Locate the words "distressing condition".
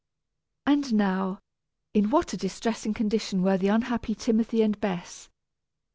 2.37-3.43